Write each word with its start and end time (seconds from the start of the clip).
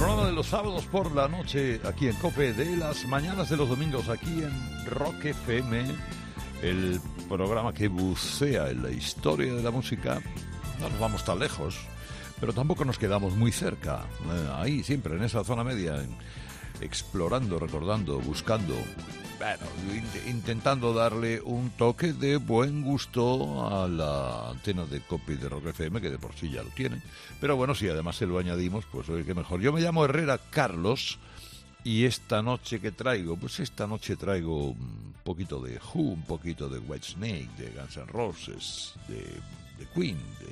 Programa 0.00 0.28
de 0.28 0.32
los 0.32 0.46
sábados 0.46 0.86
por 0.86 1.14
la 1.14 1.28
noche 1.28 1.78
aquí 1.84 2.08
en 2.08 2.16
Cope, 2.16 2.54
de 2.54 2.74
las 2.74 3.06
mañanas 3.06 3.50
de 3.50 3.58
los 3.58 3.68
domingos 3.68 4.08
aquí 4.08 4.42
en 4.42 4.86
Rock 4.86 5.26
FM, 5.26 5.84
el 6.62 6.98
programa 7.28 7.74
que 7.74 7.88
bucea 7.88 8.70
en 8.70 8.82
la 8.82 8.90
historia 8.90 9.52
de 9.52 9.62
la 9.62 9.70
música. 9.70 10.22
No 10.80 10.88
nos 10.88 10.98
vamos 10.98 11.22
tan 11.22 11.38
lejos, 11.38 11.76
pero 12.40 12.54
tampoco 12.54 12.86
nos 12.86 12.96
quedamos 12.96 13.34
muy 13.36 13.52
cerca. 13.52 14.06
Eh, 14.24 14.48
ahí 14.54 14.82
siempre, 14.82 15.16
en 15.16 15.22
esa 15.22 15.44
zona 15.44 15.64
media, 15.64 16.02
explorando, 16.80 17.58
recordando, 17.58 18.20
buscando, 18.20 18.76
bueno, 19.40 19.64
int- 19.92 20.28
intentando 20.28 20.92
darle 20.92 21.40
un 21.40 21.70
toque 21.70 22.12
de 22.12 22.36
buen 22.36 22.82
gusto 22.82 23.66
a 23.74 23.88
la 23.88 24.50
antena 24.50 24.84
de 24.84 25.00
copy 25.00 25.34
de 25.34 25.48
Rock 25.48 25.68
FM, 25.68 26.00
que 26.00 26.10
de 26.10 26.18
por 26.18 26.34
sí 26.34 26.50
ya 26.50 26.62
lo 26.62 26.68
tiene. 26.70 27.00
Pero 27.40 27.56
bueno, 27.56 27.74
si 27.74 27.88
además 27.88 28.16
se 28.16 28.26
lo 28.26 28.38
añadimos, 28.38 28.84
pues 28.92 29.08
oye, 29.08 29.24
qué 29.24 29.34
mejor. 29.34 29.60
Yo 29.62 29.72
me 29.72 29.80
llamo 29.80 30.04
Herrera 30.04 30.38
Carlos. 30.38 31.18
Y 31.82 32.04
esta 32.04 32.42
noche 32.42 32.78
que 32.78 32.92
traigo, 32.92 33.38
pues 33.38 33.58
esta 33.58 33.86
noche 33.86 34.14
traigo 34.14 34.66
un 34.72 35.14
poquito 35.24 35.60
de 35.62 35.78
Who, 35.94 36.00
un 36.12 36.22
poquito 36.24 36.68
de 36.68 36.78
Whitesnake, 36.78 37.48
de 37.56 37.70
Guns 37.70 37.96
N' 37.96 38.04
Roses, 38.04 38.92
de, 39.08 39.16
de 39.78 39.86
Queen, 39.94 40.18
de, 40.40 40.46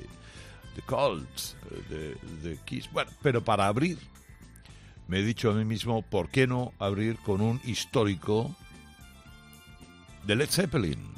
de 0.75 0.81
Colts, 0.87 1.55
de, 1.87 2.15
de 2.41 2.57
Kiss. 2.65 2.89
Bueno, 2.91 3.11
pero 3.21 3.43
para 3.43 3.67
abrir, 3.67 3.99
me 5.07 5.19
he 5.19 5.23
dicho 5.23 5.51
a 5.51 5.53
mí 5.53 5.65
mismo, 5.65 6.01
¿por 6.01 6.29
qué 6.29 6.47
no 6.47 6.73
abrir 6.79 7.17
con 7.17 7.41
un 7.41 7.61
histórico 7.63 8.55
de 10.29 10.35
Led 10.35 10.51
Zeppelin? 10.51 11.15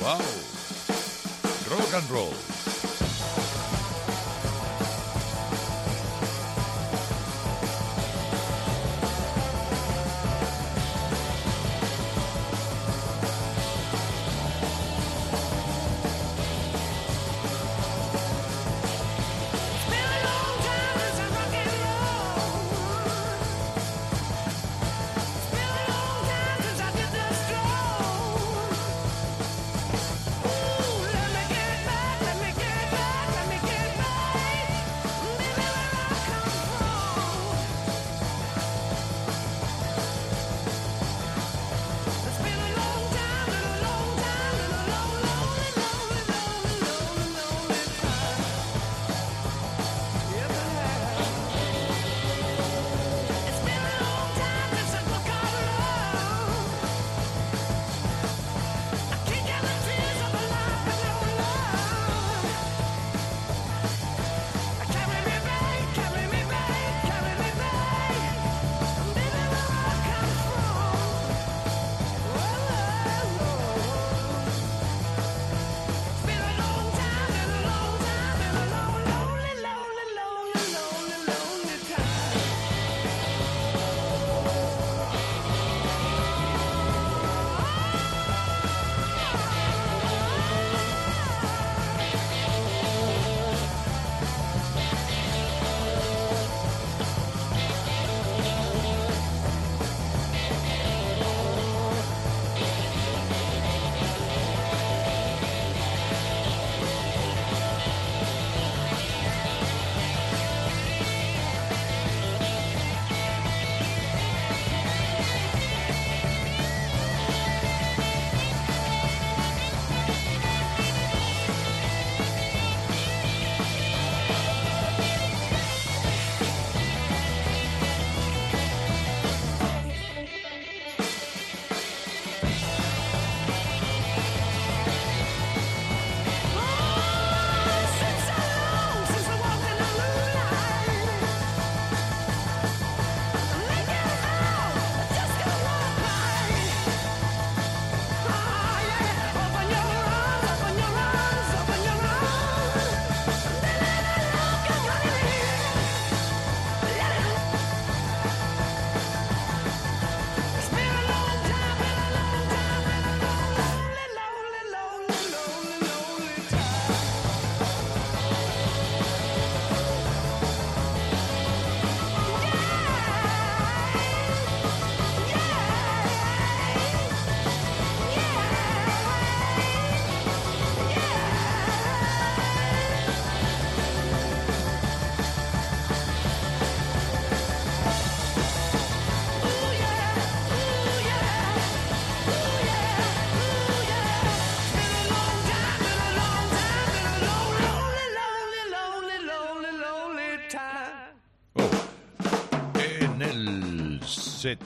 ¡Wow! 0.00 0.20
Rock 1.70 1.94
and 1.94 2.08
roll. 2.08 2.61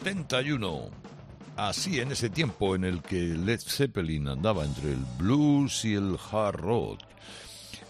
71, 0.07 0.89
así 1.57 1.99
en 1.99 2.13
ese 2.13 2.31
tiempo 2.31 2.77
en 2.77 2.85
el 2.85 3.03
que 3.03 3.17
Led 3.17 3.59
Zeppelin 3.59 4.29
andaba 4.29 4.65
entre 4.65 4.93
el 4.93 5.05
blues 5.19 5.85
y 5.85 5.95
el 5.95 6.17
hard 6.31 6.55
rock, 6.61 7.01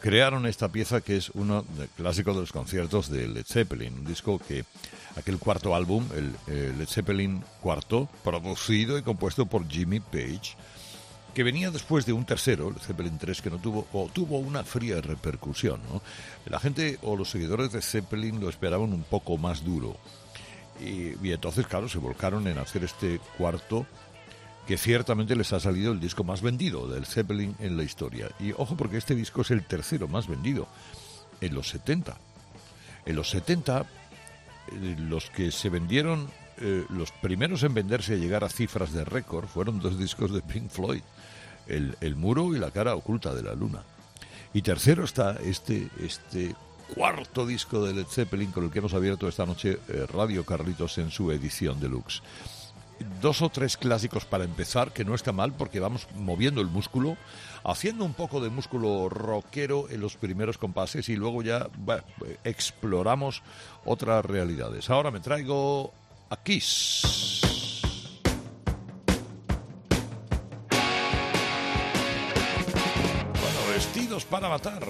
crearon 0.01 0.47
esta 0.47 0.73
pieza 0.73 1.03
que 1.03 1.19
es 1.19 1.29
uno 1.35 1.63
de 1.77 1.89
clásicos 1.89 2.35
de 2.35 2.41
los 2.41 2.53
conciertos 2.53 3.11
de 3.11 3.29
Led 3.29 3.45
Zeppelin, 3.45 3.99
un 3.99 4.07
disco 4.07 4.39
que 4.39 4.65
aquel 5.15 5.39
cuarto 5.39 5.77
álbum, 5.77 6.09
el, 6.15 6.79
Led 6.79 6.89
Zeppelin 6.89 7.45
cuarto, 7.61 8.09
producido 8.25 8.97
y 8.97 9.03
compuesto 9.03 9.45
por 9.45 9.69
Jimmy 9.69 10.01
Page, 10.01 10.57
que 11.35 11.43
venía 11.43 11.71
después 11.71 12.07
de 12.07 12.15
un 12.15 12.25
tercero, 12.25 12.71
el 12.71 12.81
Zeppelin 12.81 13.19
3, 13.19 13.43
que 13.43 13.51
no 13.51 13.59
tuvo 13.59 13.89
o 13.93 14.09
tuvo 14.11 14.39
una 14.39 14.65
fría 14.65 15.03
repercusión. 15.03 15.83
La 16.47 16.61
gente 16.61 16.99
o 17.03 17.15
los 17.15 17.29
seguidores 17.29 17.73
de 17.73 17.83
Zeppelin 17.83 18.41
lo 18.41 18.49
esperaban 18.49 18.95
un 18.95 19.03
poco 19.03 19.37
más 19.37 19.63
duro. 19.63 19.99
Y, 20.81 21.31
entonces, 21.31 21.67
claro, 21.67 21.89
se 21.89 21.99
volcaron 21.99 22.47
en 22.47 22.59
hacer 22.59 22.85
este 22.85 23.21
cuarto 23.39 23.87
que 24.67 24.77
ciertamente 24.77 25.37
les 25.37 25.53
ha 25.53 25.61
salido 25.61 25.93
el 25.93 26.01
disco 26.01 26.25
más 26.25 26.43
vendido 26.43 26.89
del 26.89 27.07
Zeppelin 27.07 27.55
en 27.61 27.77
la 27.77 27.85
historia. 27.85 28.29
Y 28.41 28.53
ojo 28.53 28.77
porque 28.77 28.97
este 28.97 29.15
disco 29.15 29.43
es 29.43 29.51
el 29.53 29.65
tercero 29.65 30.09
más 30.09 30.27
vendido 30.27 30.67
en 31.41 31.55
los 31.55 31.69
70. 31.69 32.17
En 33.07 33.17
los 33.17 33.31
70, 33.31 33.83
eh, 33.83 34.97
los 34.99 35.31
que 35.31 35.53
se 35.53 35.69
vendieron, 35.69 36.29
eh, 36.59 36.85
los 36.91 37.13
primeros 37.13 37.63
en 37.63 37.75
venderse 37.75 38.17
y 38.17 38.21
llegar 38.21 38.43
a 38.43 38.49
cifras 38.49 38.93
de 38.93 39.05
récord 39.05 39.47
fueron 39.47 39.79
dos 39.79 39.99
discos 39.99 40.33
de 40.33 40.43
Pink 40.43 40.71
Floyd, 40.71 41.03
el, 41.69 41.97
el, 42.01 42.17
muro 42.17 42.55
y 42.55 42.59
la 42.59 42.73
cara 42.73 42.97
oculta 42.97 43.35
de 43.35 43.45
la 43.45 43.55
luna. 43.55 43.83
Y 44.53 44.63
tercero 44.63 45.05
está 45.05 45.37
este, 45.45 45.89
este 46.01 46.57
cuarto 46.95 47.47
disco 47.47 47.85
de 47.85 47.95
Led 47.95 48.07
Zeppelin 48.07 48.53
con 48.53 48.65
el 48.65 48.71
que 48.71 48.79
hemos 48.79 48.95
abierto 48.95 49.29
esta 49.29 49.47
noche 49.47 49.79
eh, 49.89 50.07
Radio 50.13 50.45
Carlitos 50.45 50.99
en 50.99 51.11
su 51.11 51.31
edición 51.31 51.81
deluxe 51.81 52.23
dos 53.21 53.43
o 53.43 53.49
tres 53.49 53.77
clásicos 53.77 54.25
para 54.25 54.45
empezar, 54.45 54.93
que 54.93 55.05
no 55.05 55.15
está 55.15 55.33
mal 55.33 55.53
porque 55.53 55.81
vamos 55.81 56.09
moviendo 56.15 56.61
el 56.61 56.69
músculo, 56.69 57.17
haciendo 57.65 58.05
un 58.05 58.15
poco 58.15 58.41
de 58.41 58.51
músculo 58.51 59.09
rockero 59.09 59.89
en 59.91 60.01
los 60.01 60.17
primeros 60.17 60.59
compases 60.59 61.09
y 61.09 61.17
luego 61.17 61.43
ya 61.43 61.69
exploramos 62.45 63.43
otras 63.85 64.25
realidades. 64.25 64.91
Ahora 64.91 65.11
me 65.11 65.21
traigo 65.21 65.93
a 66.31 66.37
Kiss. 66.43 67.43
Bueno, 73.41 73.73
vestidos 73.75 74.25
para 74.25 74.49
matar. 74.49 74.85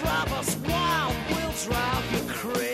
drive 0.00 0.32
us 0.32 0.56
wild, 0.68 1.14
we'll 1.28 1.52
drive 1.52 2.12
you 2.12 2.32
crazy. 2.32 2.67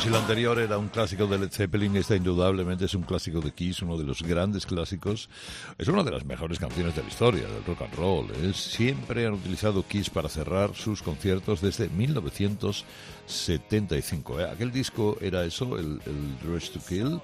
Si 0.00 0.08
el 0.08 0.14
anterior 0.14 0.58
era 0.60 0.78
un 0.78 0.88
clásico 0.88 1.26
de 1.26 1.38
Led 1.38 1.50
Zeppelin, 1.50 1.96
esta 1.96 2.14
indudablemente 2.14 2.84
es 2.84 2.94
un 2.94 3.02
clásico 3.02 3.40
de 3.40 3.50
Kiss, 3.52 3.82
uno 3.82 3.98
de 3.98 4.04
los 4.04 4.22
grandes 4.22 4.64
clásicos. 4.64 5.28
Es 5.76 5.88
una 5.88 6.04
de 6.04 6.12
las 6.12 6.24
mejores 6.24 6.60
canciones 6.60 6.94
de 6.94 7.02
la 7.02 7.08
historia 7.08 7.48
del 7.48 7.64
rock 7.64 7.82
and 7.82 7.94
roll. 7.94 8.30
¿eh? 8.30 8.52
Siempre 8.54 9.26
han 9.26 9.32
utilizado 9.32 9.84
Kiss 9.86 10.10
para 10.10 10.28
cerrar 10.28 10.76
sus 10.76 11.02
conciertos 11.02 11.60
desde 11.60 11.88
1975. 11.88 14.40
¿eh? 14.40 14.48
Aquel 14.52 14.70
disco 14.70 15.18
era 15.20 15.44
eso, 15.44 15.76
el, 15.76 16.00
el 16.06 16.38
Dress 16.42 16.70
to 16.70 16.78
Kill 16.86 17.20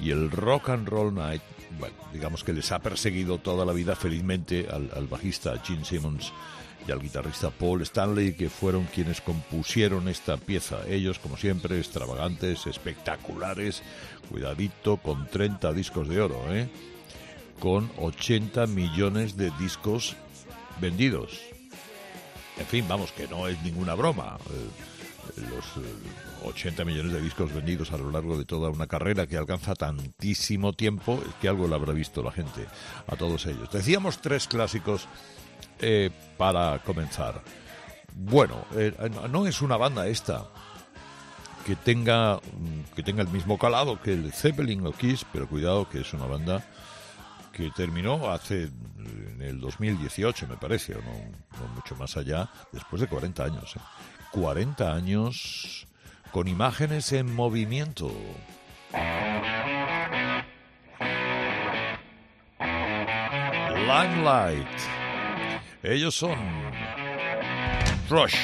y 0.00 0.10
el 0.10 0.30
Rock 0.30 0.68
and 0.68 0.88
Roll 0.88 1.12
Night. 1.12 1.42
Bueno, 1.80 1.96
digamos 2.12 2.44
que 2.44 2.52
les 2.52 2.70
ha 2.70 2.78
perseguido 2.78 3.38
toda 3.38 3.64
la 3.64 3.72
vida 3.72 3.96
felizmente 3.96 4.68
al, 4.70 4.88
al 4.94 5.08
bajista 5.08 5.58
Gene 5.64 5.84
Simmons 5.84 6.32
y 6.86 6.92
al 6.92 7.00
guitarrista 7.00 7.50
Paul 7.50 7.82
Stanley, 7.82 8.34
que 8.34 8.48
fueron 8.48 8.84
quienes 8.84 9.20
compusieron 9.20 10.08
esta 10.08 10.36
pieza. 10.36 10.78
Ellos, 10.88 11.18
como 11.18 11.36
siempre, 11.36 11.78
extravagantes, 11.78 12.66
espectaculares, 12.66 13.82
cuidadito, 14.30 14.96
con 14.96 15.26
30 15.26 15.72
discos 15.72 16.08
de 16.08 16.20
oro, 16.20 16.40
¿eh? 16.52 16.68
con 17.60 17.90
80 17.98 18.66
millones 18.66 19.36
de 19.36 19.52
discos 19.58 20.16
vendidos. 20.80 21.40
En 22.58 22.66
fin, 22.66 22.84
vamos, 22.88 23.12
que 23.12 23.28
no 23.28 23.46
es 23.48 23.62
ninguna 23.62 23.94
broma. 23.94 24.38
Eh, 24.50 25.40
los 25.48 25.64
80 26.44 26.82
eh, 26.82 26.84
millones 26.84 27.12
de 27.12 27.20
discos 27.20 27.54
vendidos 27.54 27.92
a 27.92 27.98
lo 27.98 28.10
largo 28.10 28.36
de 28.36 28.44
toda 28.44 28.70
una 28.70 28.86
carrera 28.88 29.26
que 29.26 29.36
alcanza 29.36 29.74
tantísimo 29.74 30.72
tiempo, 30.72 31.22
que 31.40 31.48
algo 31.48 31.68
lo 31.68 31.76
habrá 31.76 31.92
visto 31.92 32.22
la 32.22 32.32
gente 32.32 32.66
a 33.06 33.16
todos 33.16 33.46
ellos. 33.46 33.70
Decíamos 33.70 34.20
tres 34.20 34.48
clásicos 34.48 35.08
eh, 35.84 36.10
para 36.38 36.78
comenzar. 36.78 37.42
Bueno, 38.14 38.64
eh, 38.76 38.94
no 39.28 39.46
es 39.46 39.60
una 39.62 39.76
banda 39.76 40.06
esta 40.06 40.46
que 41.66 41.74
tenga, 41.74 42.36
mm, 42.36 42.94
que 42.94 43.02
tenga 43.02 43.22
el 43.22 43.28
mismo 43.28 43.58
calado 43.58 44.00
que 44.00 44.12
el 44.12 44.32
Zeppelin 44.32 44.86
o 44.86 44.92
Kiss, 44.92 45.26
pero 45.32 45.48
cuidado 45.48 45.88
que 45.88 46.00
es 46.00 46.12
una 46.12 46.26
banda 46.26 46.64
que 47.52 47.70
terminó 47.70 48.30
hace 48.30 48.70
en 48.98 49.42
el 49.42 49.60
2018 49.60 50.46
me 50.46 50.56
parece, 50.56 50.94
o 50.94 51.02
no, 51.02 51.68
mucho 51.74 51.96
más 51.96 52.16
allá, 52.16 52.48
después 52.70 53.02
de 53.02 53.08
40 53.08 53.44
años. 53.44 53.76
¿eh? 53.76 53.80
40 54.30 54.92
años 54.92 55.86
con 56.30 56.46
imágenes 56.46 57.12
en 57.12 57.34
movimiento. 57.34 58.10
Limelight. 63.80 65.01
Ellos 65.84 66.14
son 66.14 66.36
Rush. 68.08 68.36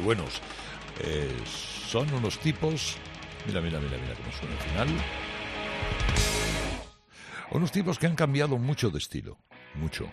Buenos. 0.00 0.40
Eh, 1.00 1.30
son 1.46 2.12
unos 2.12 2.38
tipos. 2.38 2.96
Mira, 3.46 3.60
mira, 3.60 3.80
mira, 3.80 3.96
mira 3.98 4.14
cómo 4.14 4.32
suena 4.32 4.54
el 4.54 4.60
final. 4.60 4.88
Unos 7.52 7.72
tipos 7.72 7.98
que 7.98 8.06
han 8.06 8.14
cambiado 8.14 8.58
mucho 8.58 8.90
de 8.90 8.98
estilo. 8.98 9.38
Mucho. 9.74 10.08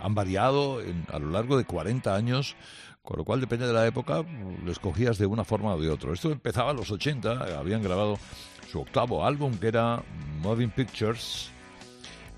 Han 0.00 0.14
variado 0.14 0.80
a 1.12 1.18
lo 1.18 1.30
largo 1.30 1.58
de 1.58 1.64
40 1.64 2.14
años, 2.14 2.56
con 3.02 3.18
lo 3.18 3.24
cual 3.24 3.40
depende 3.40 3.66
de 3.66 3.74
la 3.74 3.86
época, 3.86 4.24
les 4.64 4.78
cogías 4.78 5.18
de 5.18 5.26
una 5.26 5.44
forma 5.44 5.74
o 5.74 5.80
de 5.80 5.90
otra. 5.90 6.12
Esto 6.12 6.32
empezaba 6.32 6.70
en 6.70 6.78
los 6.78 6.90
80, 6.90 7.58
habían 7.58 7.82
grabado 7.82 8.18
su 8.70 8.80
octavo 8.80 9.26
álbum 9.26 9.58
que 9.58 9.68
era 9.68 10.02
Moving 10.40 10.70
Pictures. 10.70 11.50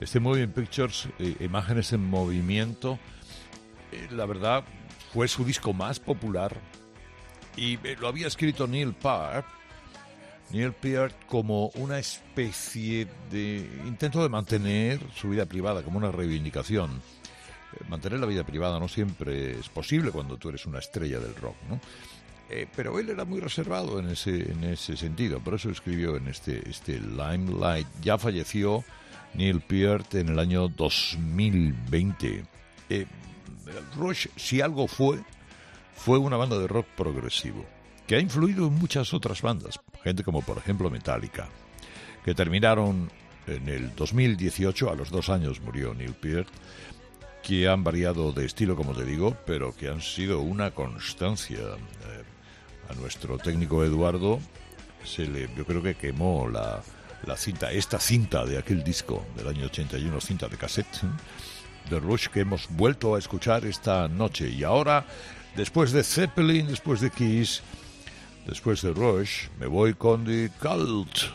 Este 0.01 0.19
Moving 0.19 0.51
Pictures, 0.51 1.09
eh, 1.19 1.37
imágenes 1.41 1.93
en 1.93 2.09
movimiento, 2.09 2.99
eh, 3.93 4.09
la 4.11 4.27
verdad, 4.27 4.65
fue 5.13 5.29
su 5.29 5.45
disco 5.45 5.73
más 5.73 5.99
popular 5.99 6.57
y 7.57 7.75
eh, 7.87 7.97
lo 8.01 8.09
había 8.09 8.27
escrito 8.27 8.67
Neil 8.67 8.95
Peart. 8.95 9.47
Neil 10.51 10.73
Peart 10.73 11.27
como 11.27 11.69
una 11.75 11.99
especie 11.99 13.07
de 13.31 13.69
intento 13.87 14.23
de 14.23 14.29
mantener 14.29 15.01
su 15.15 15.29
vida 15.31 15.47
privada, 15.47 15.83
como 15.83 15.99
una 15.99 16.11
reivindicación. 16.11 16.91
Eh, 16.91 17.85
mantener 17.89 18.19
la 18.21 18.27
vida 18.27 18.45
privada 18.45 18.79
no 18.79 18.89
siempre 18.89 19.59
es 19.59 19.69
posible 19.69 20.11
cuando 20.11 20.37
tú 20.37 20.49
eres 20.49 20.67
una 20.67 20.79
estrella 20.79 21.19
del 21.21 21.35
rock, 21.37 21.57
¿no? 21.69 21.81
pero 22.75 22.99
él 22.99 23.09
era 23.09 23.25
muy 23.25 23.39
reservado 23.39 24.01
en 24.01 24.09
ese, 24.09 24.51
en 24.51 24.65
ese 24.65 24.97
sentido, 24.97 25.39
por 25.39 25.55
eso 25.55 25.71
escribió 25.71 26.17
en 26.17 26.27
este, 26.27 26.69
este 26.69 26.99
Limelight. 26.99 27.87
Ya 28.03 28.19
falleció 28.19 28.85
Neil 29.35 29.61
Peart 29.61 30.15
en 30.17 30.31
el 30.31 30.39
año 30.39 30.69
2020. 30.69 32.45
Eh, 32.89 33.07
Rush, 33.97 34.27
si 34.37 34.61
algo 34.61 34.87
fue, 34.87 35.21
fue 35.95 36.19
una 36.19 36.37
banda 36.37 36.59
de 36.59 36.67
rock 36.67 36.87
progresivo, 36.97 37.65
que 38.07 38.17
ha 38.17 38.21
influido 38.21 38.67
en 38.67 38.75
muchas 38.75 39.13
otras 39.15 39.43
bandas, 39.43 39.81
gente 40.03 40.25
como 40.25 40.43
por 40.43 40.59
ejemplo 40.59 40.91
Metallica, 40.91 41.49
que 42.25 42.35
terminaron 42.35 43.11
en 43.47 43.69
el 43.69 43.95
2018, 43.95 44.91
a 44.91 44.95
los 44.95 45.11
dos 45.11 45.29
años 45.29 45.61
murió 45.61 45.95
Neil 45.95 46.15
Peart, 46.15 46.49
que 47.43 47.69
han 47.69 47.83
variado 47.83 48.33
de 48.33 48.45
estilo, 48.45 48.77
como 48.77 48.95
te 48.95 49.05
digo, 49.05 49.37
pero 49.47 49.75
que 49.75 49.89
han 49.89 50.03
sido 50.03 50.41
una 50.41 50.73
constancia. 50.73 51.59
Eh, 51.59 52.25
a 52.91 52.95
nuestro 52.95 53.39
técnico 53.39 53.85
Eduardo 53.85 54.41
se 55.05 55.27
le, 55.27 55.49
yo 55.57 55.65
creo 55.65 55.83
que 55.83 55.95
quemó 55.95 56.49
la, 56.49 56.83
la 57.25 57.37
cinta, 57.37 57.71
esta 57.71 57.99
cinta 57.99 58.45
de 58.45 58.59
aquel 58.59 58.83
disco 58.83 59.25
del 59.37 59.49
año 59.49 59.67
81, 59.67 60.21
cinta 60.21 60.49
de 60.49 60.57
cassette, 60.57 61.01
de 61.89 61.99
Rush, 61.99 62.29
que 62.29 62.41
hemos 62.41 62.69
vuelto 62.71 63.15
a 63.15 63.19
escuchar 63.19 63.65
esta 63.65 64.09
noche. 64.09 64.49
Y 64.49 64.65
ahora, 64.65 65.07
después 65.57 65.93
de 65.93 66.03
Zeppelin, 66.03 66.67
después 66.67 67.01
de 67.01 67.11
Kiss, 67.11 67.63
después 68.47 68.83
de 68.83 68.93
Rush, 68.93 69.49
me 69.59 69.67
voy 69.67 69.95
con 69.95 70.25
The 70.25 70.51
Cult. 70.61 71.31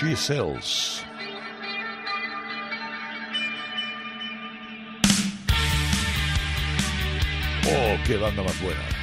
She 0.00 0.16
Sells. 0.16 1.04
Oh, 7.66 7.96
qué 8.06 8.16
banda 8.16 8.42
más 8.42 8.60
buena. 8.60 8.99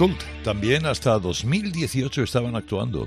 Cult 0.00 0.22
también 0.44 0.86
hasta 0.86 1.18
2018 1.18 2.22
estaban 2.22 2.56
actuando. 2.56 3.06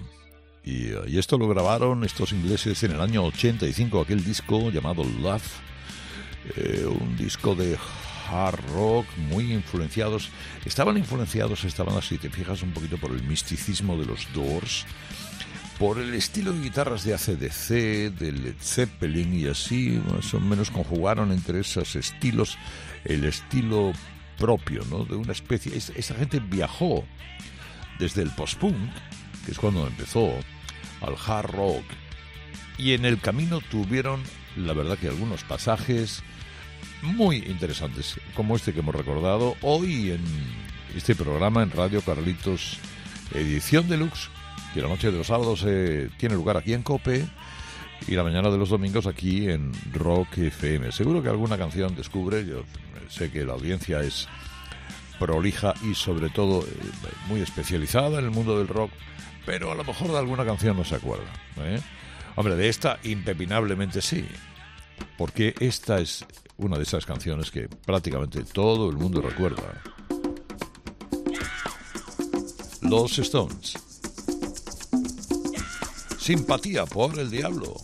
Y, 0.64 0.90
y, 1.08 1.18
esto 1.18 1.40
lo 1.40 1.48
grabaron 1.48 2.04
estos 2.04 2.34
ingleses 2.34 2.84
en 2.84 2.92
el 2.92 3.02
año 3.02 3.24
85, 3.24 4.02
aquel 4.02 4.24
disco 4.24 4.70
llamado 4.70 5.04
Love, 5.04 5.42
eh, 6.56 6.86
un 6.86 7.18
disco 7.18 7.56
de 7.56 7.80
hard 8.30 8.60
rock 8.76 9.08
muy 9.18 9.52
influenciados. 9.52 10.30
Estaban 10.66 10.96
influenciados, 11.00 11.64
estaban 11.64 11.98
así, 11.98 12.20
te 12.20 12.30
fijas 12.30 12.62
un 12.62 12.74
poquito 12.74 13.00
por 13.00 13.10
el 13.10 13.24
misticismo 13.24 13.98
de 13.98 14.06
los 14.06 14.32
Doors, 14.32 14.86
por 15.80 15.98
el 15.98 16.14
estilo 16.14 16.54
de 16.54 16.62
guitarras 16.62 17.04
de 17.04 17.16
ACDC, 17.16 17.70
de 18.20 18.32
Led 18.34 18.56
Zeppelin 18.62 19.34
y 19.34 19.48
así, 19.48 20.00
más 20.14 20.32
o 20.36 20.40
menos 20.40 20.70
conjugaron 20.70 21.32
entre 21.32 21.62
esos 21.62 21.96
estilos 21.96 22.56
el 23.04 23.26
estilo 23.26 23.94
propio, 24.38 24.84
¿no? 24.90 25.06
De 25.06 25.16
una 25.16 25.32
especie. 25.32 25.76
Esta 25.76 26.16
gente 26.16 26.40
viajó 26.40 27.04
desde 28.00 28.22
el 28.22 28.32
post-punk, 28.32 28.76
que 29.46 29.52
es 29.52 29.60
cuando 29.60 29.88
empezó, 29.88 30.34
al 31.02 31.16
hard 31.26 31.52
rock. 31.52 31.84
Y 32.78 32.94
en 32.94 33.06
el 33.06 33.20
camino 33.20 33.62
tuvieron, 33.62 34.22
la 34.56 34.74
verdad, 34.74 34.98
que 34.98 35.08
algunos 35.08 35.44
pasajes 35.44 36.24
muy 37.02 37.38
interesantes, 37.38 38.20
como 38.36 38.56
este 38.56 38.74
que 38.74 38.80
hemos 38.80 38.96
recordado 38.96 39.56
hoy 39.62 40.12
en 40.12 40.24
este 40.96 41.16
programa 41.16 41.64
en 41.64 41.72
Radio 41.72 42.02
Carlitos, 42.02 42.80
edición 43.34 43.88
deluxe, 43.90 44.30
que 44.74 44.82
la 44.82 44.88
noche 44.88 45.12
de 45.12 45.18
los 45.18 45.28
sábados 45.28 45.64
eh, 45.68 46.10
tiene 46.18 46.36
lugar 46.36 46.58
aquí 46.58 46.74
en 46.74 46.84
Cope 46.84 47.28
y 48.08 48.16
la 48.16 48.24
mañana 48.24 48.50
de 48.50 48.58
los 48.58 48.70
domingos 48.70 49.08
aquí 49.08 49.50
en 49.50 49.72
Rock 49.94 50.38
FM. 50.38 50.92
Seguro 50.92 51.22
que 51.22 51.30
alguna 51.30 51.58
canción 51.58 51.96
descubre, 51.96 52.46
yo 52.46 52.64
sé 53.10 53.32
que 53.32 53.46
la 53.46 53.54
audiencia 53.54 54.02
es 54.02 54.28
prolija 55.20 55.74
y 55.84 55.94
sobre 55.96 56.30
todo 56.30 56.64
eh, 56.64 56.68
muy 57.28 57.42
especializada 57.42 58.20
en 58.20 58.26
el 58.26 58.32
mundo 58.32 58.58
del 58.58 58.68
rock, 58.68 58.92
pero 59.46 59.72
a 59.72 59.76
lo 59.76 59.84
mejor 59.84 60.12
de 60.12 60.18
alguna 60.18 60.46
canción 60.46 60.76
no 60.78 60.84
se 60.84 60.96
acuerda. 60.96 61.32
¿eh? 61.58 61.80
Hombre, 62.36 62.56
de 62.56 62.70
esta 62.70 63.00
impepinablemente 63.04 64.02
sí, 64.02 64.26
porque 65.18 65.54
esta 65.60 66.00
es 66.00 66.26
una 66.58 66.78
de 66.78 66.84
esas 66.84 67.06
canciones 67.06 67.52
que 67.52 67.68
prácticamente 67.68 68.44
todo 68.44 68.90
el 68.90 68.98
mundo 68.98 69.22
recuerda. 69.22 69.82
Los 72.82 73.18
Stones. 73.20 73.78
Simpatía 76.20 76.86
por 76.86 77.18
el 77.20 77.30
diablo. 77.30 77.76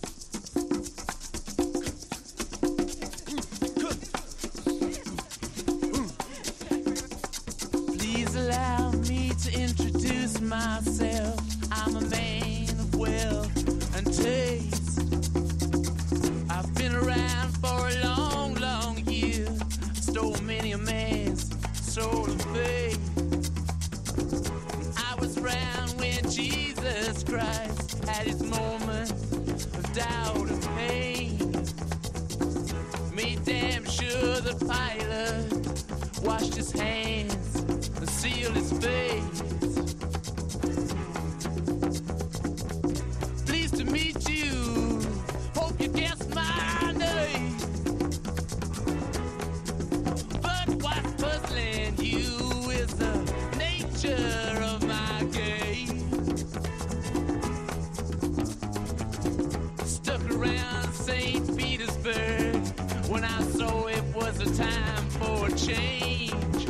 it 63.88 64.04
was 64.16 64.40
a 64.42 64.56
time 64.56 65.10
for 65.20 65.48
a 65.48 65.52
change. 65.52 66.68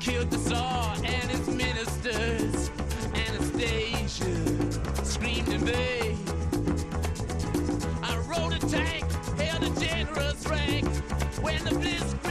Killed 0.00 0.30
the 0.30 0.38
Tsar 0.38 0.94
and 0.96 1.30
his 1.30 1.48
ministers, 1.48 2.70
Anastasia 3.14 5.04
screamed 5.04 5.48
invade. 5.48 6.16
I 8.02 8.16
rode 8.28 8.52
a 8.52 8.58
tank, 8.58 9.04
held 9.38 9.62
a 9.64 9.80
generous 9.80 10.46
rank 10.46 10.86
when 11.42 11.62
the 11.64 11.70
Blitzkrieg. 11.70 12.29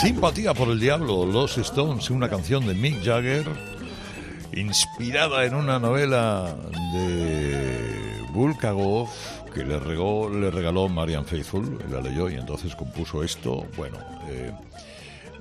Simpatía 0.00 0.54
por 0.54 0.68
el 0.68 0.80
Diablo, 0.80 1.26
Los 1.26 1.58
Stones, 1.58 2.08
una 2.08 2.30
canción 2.30 2.66
de 2.66 2.72
Mick 2.72 3.04
Jagger, 3.04 3.44
inspirada 4.54 5.44
en 5.44 5.54
una 5.54 5.78
novela 5.78 6.56
de 6.94 8.24
Bulgakov 8.32 9.10
que 9.52 9.62
le, 9.62 9.78
regó, 9.78 10.30
le 10.30 10.50
regaló 10.50 10.88
Marian 10.88 11.26
Faithful, 11.26 11.84
la 11.90 12.00
leyó 12.00 12.30
y 12.30 12.36
entonces 12.36 12.74
compuso 12.74 13.22
esto. 13.22 13.66
Bueno, 13.76 13.98
eh, 14.30 14.52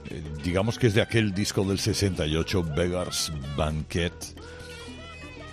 eh, 0.10 0.24
digamos 0.44 0.78
que 0.78 0.88
es 0.88 0.94
de 0.94 1.04
aquel 1.04 1.34
disco 1.34 1.64
del 1.64 1.80
68, 1.80 2.62
Beggar's 2.76 3.32
Banquet. 3.56 4.14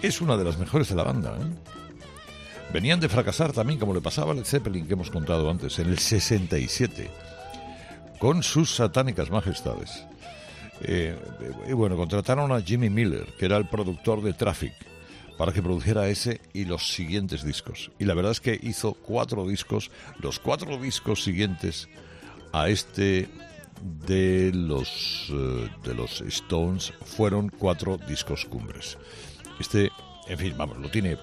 Es 0.02 0.20
una 0.20 0.36
de 0.36 0.42
las 0.42 0.58
mejores 0.58 0.88
de 0.88 0.96
la 0.96 1.04
banda. 1.04 1.38
¿eh? 1.40 2.72
Venían 2.72 2.98
de 2.98 3.08
fracasar 3.08 3.52
también, 3.52 3.78
como 3.78 3.94
le 3.94 4.00
pasaba 4.00 4.32
al 4.32 4.44
Zeppelin 4.44 4.84
que 4.84 4.94
hemos 4.94 5.12
contado 5.12 5.48
antes, 5.48 5.78
en 5.78 5.90
el 5.90 5.98
67, 6.00 7.08
con 8.18 8.42
sus 8.42 8.74
satánicas 8.74 9.30
majestades. 9.30 10.06
Eh, 10.82 11.16
y 11.68 11.72
bueno, 11.72 11.96
contrataron 11.96 12.52
a 12.52 12.60
Jimmy 12.60 12.90
Miller, 12.90 13.26
que 13.38 13.46
era 13.46 13.56
el 13.56 13.66
productor 13.66 14.22
de 14.22 14.34
Traffic, 14.34 14.74
para 15.38 15.52
que 15.52 15.62
produjera 15.62 16.08
ese 16.08 16.40
y 16.52 16.64
los 16.64 16.92
siguientes 16.92 17.44
discos. 17.44 17.90
Y 17.98 18.04
la 18.04 18.14
verdad 18.14 18.32
es 18.32 18.40
que 18.40 18.58
hizo 18.62 18.94
cuatro 18.94 19.46
discos, 19.46 19.90
los 20.18 20.38
cuatro 20.38 20.78
discos 20.78 21.22
siguientes 21.22 21.88
a 22.52 22.68
este 22.68 23.28
de 23.82 24.50
los, 24.54 25.28
eh, 25.30 25.68
de 25.84 25.94
los 25.94 26.22
Stones 26.22 26.92
fueron 27.04 27.48
cuatro 27.50 27.98
discos 28.08 28.44
cumbres. 28.46 28.96
Este, 29.60 29.90
en 30.28 30.38
fin, 30.38 30.54
vamos, 30.56 30.78
lo 30.78 30.90
tiene 30.90 31.18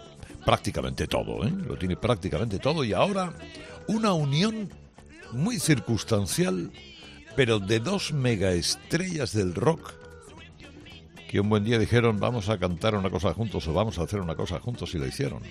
prácticamente 0.46 1.08
todo, 1.08 1.46
¿eh? 1.46 1.52
lo 1.52 1.78
tiene 1.78 1.96
prácticamente 1.96 2.60
todo 2.60 2.84
y 2.84 2.94
ahora 2.94 3.34
una 3.88 4.14
unión 4.14 4.70
muy 5.34 5.60
circunstancial, 5.60 6.72
pero 7.36 7.60
de 7.60 7.80
dos 7.80 8.14
megaestrellas 8.14 9.34
del 9.34 9.56
rock 9.56 9.94
que 11.30 11.40
un 11.40 11.50
buen 11.50 11.64
día 11.64 11.80
dijeron 11.80 12.20
vamos 12.20 12.50
a 12.50 12.60
cantar 12.60 12.96
una 12.96 13.10
cosa 13.10 13.34
juntos 13.34 13.68
o 13.68 13.74
vamos 13.74 13.98
a 13.98 14.04
hacer 14.04 14.20
una 14.20 14.36
cosa 14.36 14.60
juntos 14.60 14.94
y 14.94 15.00
la 15.00 15.08
hicieron. 15.08 15.42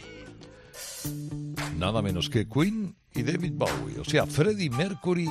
Nada 1.77 2.03
menos 2.03 2.31
que 2.31 2.49
Queen 2.49 2.95
y 3.15 3.23
David 3.23 3.55
Bowie, 3.55 3.99
o 3.99 4.05
sea, 4.05 4.27
Freddie 4.27 4.71
Mercury 4.71 5.29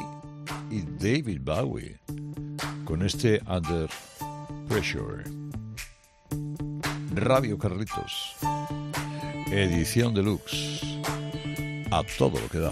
y 0.70 0.82
David 0.82 1.42
Bowie, 1.42 2.00
con 2.84 3.02
este 3.04 3.42
Under 3.48 3.90
Pressure. 4.68 5.24
Radio 7.14 7.58
Carlitos 7.58 8.36
edición 9.52 10.14
deluxe. 10.14 10.82
A 11.92 12.04
todo 12.18 12.40
lo 12.40 12.48
que 12.48 12.60
da. 12.60 12.72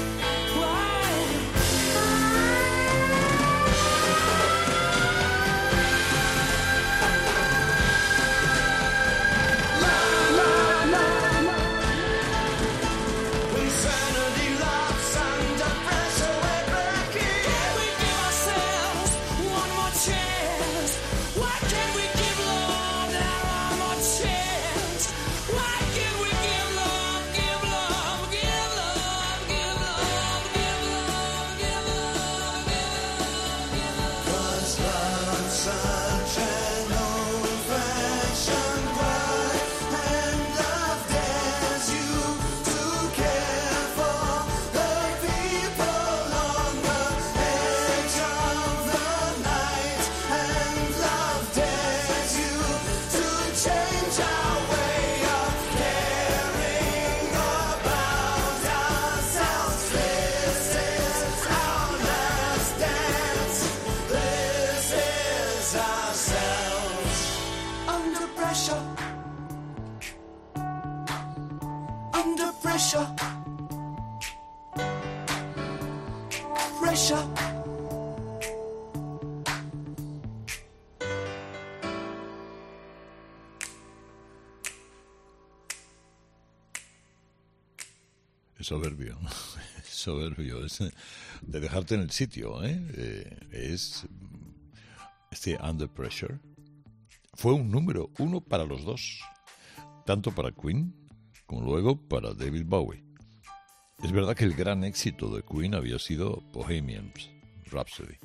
Soberbio, 88.71 89.19
soberbio, 89.83 90.65
es 90.65 90.79
de 91.41 91.59
dejarte 91.59 91.95
en 91.95 92.01
el 92.01 92.11
sitio, 92.11 92.63
¿eh? 92.63 92.81
Eh, 92.95 93.37
es 93.51 94.07
este 95.29 95.57
Under 95.61 95.89
Pressure. 95.89 96.39
Fue 97.33 97.51
un 97.51 97.69
número 97.69 98.11
uno 98.19 98.39
para 98.39 98.63
los 98.63 98.85
dos, 98.85 99.19
tanto 100.05 100.33
para 100.33 100.53
Queen 100.53 100.95
como 101.45 101.63
luego 101.63 101.97
para 102.07 102.33
David 102.33 102.63
Bowie. 102.65 103.03
Es 104.01 104.13
verdad 104.13 104.37
que 104.37 104.45
el 104.45 104.53
gran 104.53 104.85
éxito 104.85 105.35
de 105.35 105.43
Queen 105.43 105.75
había 105.75 105.99
sido 105.99 106.41
Bohemians 106.53 107.29
Rhapsody, 107.65 108.19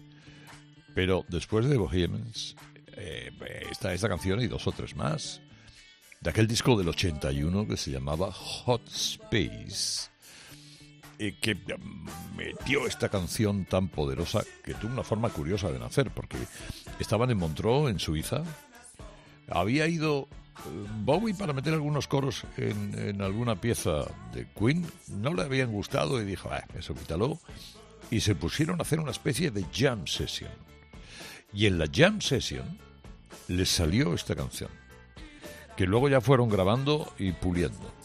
pero 0.95 1.25
después 1.29 1.67
de 1.67 1.77
Bohemians 1.77 2.55
eh, 2.97 3.33
está 3.69 3.93
esta 3.93 4.09
canción 4.09 4.41
y 4.41 4.47
dos 4.47 4.65
o 4.69 4.71
tres 4.71 4.95
más 4.95 5.41
de 6.21 6.31
aquel 6.31 6.47
disco 6.47 6.79
del 6.79 6.89
81 6.89 7.67
que 7.67 7.77
se 7.77 7.91
llamaba 7.91 8.31
Hot 8.33 8.87
Space, 8.89 10.09
y 11.19 11.33
que 11.33 11.57
metió 12.37 12.87
esta 12.87 13.09
canción 13.09 13.65
tan 13.65 13.89
poderosa 13.89 14.43
que 14.65 14.75
tuvo 14.75 14.93
una 14.93 15.03
forma 15.03 15.31
curiosa 15.31 15.71
de 15.71 15.79
nacer, 15.79 16.11
porque 16.11 16.37
estaban 16.99 17.31
en 17.31 17.39
Montreux, 17.39 17.91
en 17.91 17.99
Suiza, 17.99 18.43
había 19.49 19.87
ido 19.87 20.29
eh, 20.59 20.87
Bowie 21.05 21.35
para 21.35 21.53
meter 21.53 21.75
algunos 21.75 22.09
coros 22.09 22.45
en, 22.57 23.21
alguna 23.23 23.61
pieza 23.61 24.05
de 24.33 24.47
Queen, 24.59 24.87
no 25.09 25.35
le 25.35 25.43
habían 25.43 25.73
gustado 25.73 26.21
y 26.21 26.25
dijo, 26.25 26.51
ah, 26.53 26.65
eso 26.79 26.95
quítalo, 26.95 27.39
y 28.11 28.21
se 28.21 28.35
pusieron 28.35 28.81
a 28.81 28.83
hacer 28.83 29.01
una 29.01 29.11
especie 29.11 29.51
de 29.51 29.65
jam 29.73 30.07
session. 30.07 30.51
Y 31.53 31.67
en 31.67 31.79
la 31.79 31.87
jam 31.93 32.21
session 32.21 32.79
les 33.49 33.69
salió 33.69 34.15
esta 34.15 34.35
canción 34.35 34.71
que 35.77 35.87
luego 35.87 36.09
ya 36.09 36.21
fueron 36.21 36.49
grabando 36.49 37.13
y 37.19 37.33
puliendo. 37.33 37.96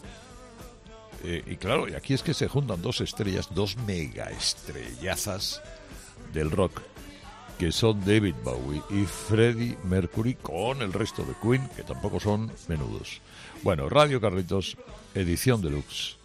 Eh, 1.24 1.42
y 1.46 1.56
claro, 1.56 1.88
y 1.88 1.94
aquí 1.94 2.14
es 2.14 2.22
que 2.22 2.34
se 2.34 2.48
juntan 2.48 2.82
dos 2.82 3.00
estrellas, 3.00 3.48
dos 3.54 3.76
mega 3.76 4.30
estrellazas 4.30 5.62
del 6.32 6.50
rock, 6.50 6.82
que 7.58 7.70
son 7.70 8.04
David 8.04 8.34
Bowie 8.42 8.82
y 8.90 9.04
Freddie 9.04 9.78
Mercury 9.84 10.34
con 10.34 10.82
el 10.82 10.92
resto 10.92 11.24
de 11.24 11.34
Queen, 11.40 11.68
que 11.76 11.84
tampoco 11.84 12.18
son 12.18 12.50
menudos. 12.68 13.20
Bueno, 13.62 13.88
Radio 13.88 14.20
Carlitos, 14.20 14.76
edición 15.14 15.62
deluxe, 15.62 16.18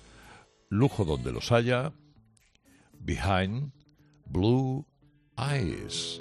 lujo 0.70 1.06
donde 1.06 1.32
los 1.32 1.52
haya, 1.52 1.94
Behind 3.00 3.72
Blue 4.26 4.86
Eyes. 5.38 6.20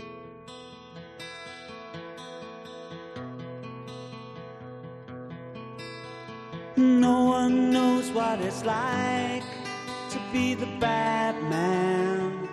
One 7.47 7.71
knows 7.71 8.11
what 8.11 8.41
it's 8.41 8.65
like 8.65 9.45
to 10.11 10.19
be 10.33 10.55
the 10.55 10.67
bad 10.81 11.35
man, 11.45 12.49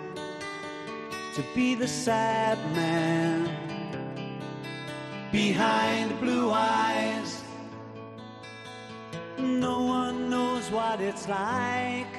to 1.34 1.42
be 1.52 1.74
the 1.74 1.88
sad 1.88 2.58
man 2.76 3.40
behind 5.32 6.12
the 6.12 6.14
blue 6.24 6.48
eyes. 6.52 7.42
No 9.36 9.82
one 9.82 10.30
knows 10.30 10.70
what 10.70 11.00
it's 11.00 11.26
like 11.28 12.12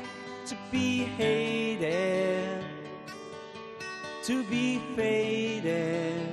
to 0.47 0.57
be 0.69 1.05
hated, 1.21 2.61
to 4.23 4.43
be 4.55 4.81
faded, 4.97 6.27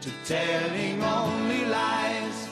to 0.00 0.10
telling 0.24 1.00
only 1.00 1.64
lies 1.66 2.51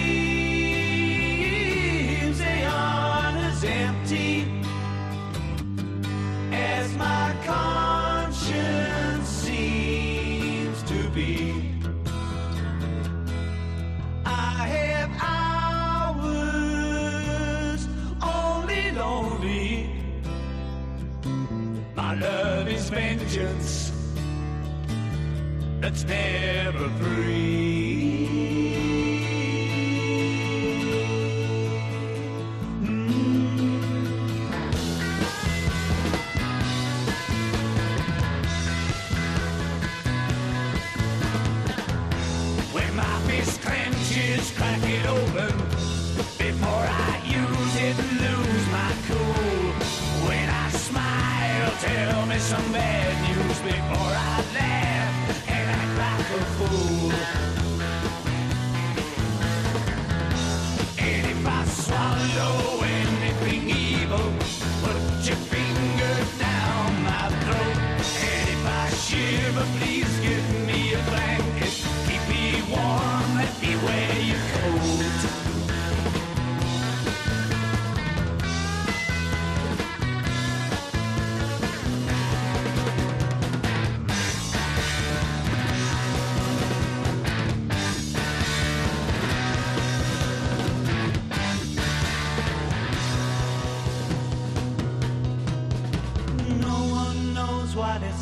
vengeance 23.31 23.91
that's 25.79 26.03
never 26.03 26.89
free. 26.99 27.30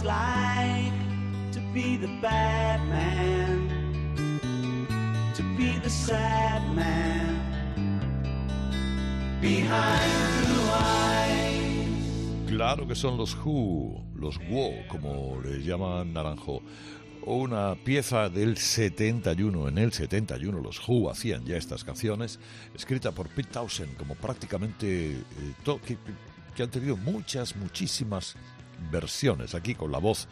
like 0.03 0.93
to 1.51 1.59
be 1.73 1.97
the 1.97 2.07
bad 2.21 2.79
man, 2.87 3.69
to 5.35 5.43
be 5.57 5.77
the 5.79 5.89
sad 5.89 6.61
man. 6.75 7.49
Claro 12.47 12.87
que 12.87 12.95
son 12.95 13.17
los 13.17 13.35
Who, 13.35 14.03
los 14.15 14.37
Wow, 14.49 14.73
como 14.89 15.39
le 15.41 15.63
llaman 15.63 16.11
Naranjo 16.13 16.61
una 17.25 17.75
pieza 17.75 18.29
del 18.29 18.57
71. 18.57 19.69
En 19.69 19.77
el 19.77 19.93
71 19.93 20.59
los 20.59 20.81
Who 20.87 21.09
hacían 21.09 21.45
ya 21.45 21.57
estas 21.57 21.83
canciones, 21.83 22.39
escrita 22.75 23.11
por 23.11 23.29
Pete 23.29 23.49
Townsend, 23.51 23.95
como 23.97 24.15
prácticamente 24.15 25.11
eh, 25.11 25.17
que, 26.55 26.63
han 26.63 26.69
tenido 26.69 26.97
muchas, 26.97 27.55
muchísimas 27.55 28.35
versiones, 28.91 29.55
aquí 29.55 29.75
con 29.75 29.91
la 29.91 29.99
voz 29.99 30.27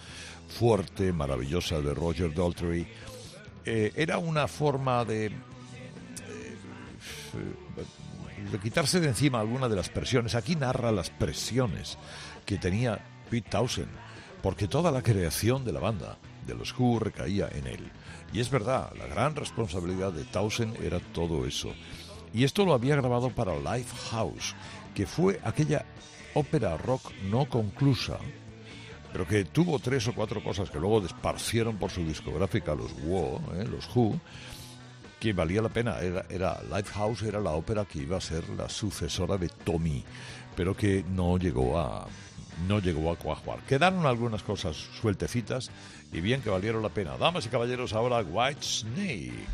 fuerte, 0.47 1.11
maravillosa 1.11 1.81
de 1.81 1.93
Roger 1.93 2.33
Daltrey. 2.33 2.87
Eh, 3.65 3.91
era 3.95 4.17
una 4.17 4.47
forma 4.47 5.05
eh, 5.09 5.29
de, 8.51 8.59
quitarse 8.59 8.99
de 8.99 9.09
encima 9.09 9.39
alguna 9.39 9.67
de 9.67 9.75
las 9.75 9.89
presiones. 9.89 10.35
Aquí 10.35 10.55
narra 10.55 10.91
las 10.91 11.09
presiones 11.09 11.97
que 12.45 12.57
tenía 12.57 12.99
Pete 13.29 13.49
Townsend, 13.49 13.91
porque 14.41 14.67
toda 14.67 14.91
la 14.91 15.01
creación 15.01 15.65
de 15.65 15.73
la 15.73 15.79
banda, 15.79 16.17
de 16.45 16.55
los 16.55 16.73
Who, 16.77 16.99
recaía 16.99 17.49
en 17.51 17.67
él. 17.67 17.91
Y 18.31 18.39
es 18.39 18.49
verdad, 18.49 18.91
la 18.97 19.07
gran 19.07 19.35
responsabilidad 19.35 20.13
de 20.13 20.23
Townsend 20.23 20.81
era 20.81 20.99
todo 20.99 21.45
eso. 21.45 21.73
Y 22.33 22.43
esto 22.43 22.65
lo 22.65 22.73
había 22.73 22.95
grabado 22.95 23.29
para 23.29 23.57
Lifehouse, 23.57 24.55
que 24.93 25.05
fue 25.05 25.39
aquella 25.43 25.85
ópera 26.33 26.77
rock 26.77 27.11
no 27.23 27.49
conclusa 27.49 28.19
pero 29.11 29.27
que 29.27 29.45
tuvo 29.45 29.79
tres 29.79 30.07
o 30.07 30.13
cuatro 30.13 30.43
cosas 30.43 30.69
que 30.69 30.79
luego 30.79 31.01
desparcieron 31.01 31.77
por 31.77 31.91
su 31.91 32.05
discográfica 32.05 32.75
los 32.75 32.91
Who, 33.03 33.41
¿eh? 33.55 33.65
los 33.69 33.87
Who, 33.95 34.19
que 35.19 35.33
valía 35.33 35.61
la 35.61 35.69
pena. 35.69 35.99
Era, 35.99 36.25
era 36.29 36.61
Lifehouse, 36.63 37.23
era 37.23 37.39
la 37.39 37.51
ópera 37.51 37.85
que 37.85 37.99
iba 37.99 38.17
a 38.17 38.21
ser 38.21 38.47
la 38.49 38.69
sucesora 38.69 39.37
de 39.37 39.49
Tommy, 39.49 40.03
pero 40.55 40.75
que 40.75 41.03
no 41.09 41.37
llegó 41.37 41.79
a 41.79 42.07
no 42.67 42.79
llegó 42.79 43.11
a 43.11 43.15
cuajuar. 43.15 43.59
Quedaron 43.61 44.05
algunas 44.05 44.41
cosas 44.41 44.75
sueltecitas 44.99 45.69
y 46.11 46.21
bien 46.21 46.41
que 46.41 46.49
valieron 46.49 46.81
la 46.81 46.89
pena. 46.89 47.17
Damas 47.17 47.45
y 47.45 47.49
caballeros, 47.49 47.93
ahora 47.93 48.21
White 48.21 48.61
Snake. 48.63 49.45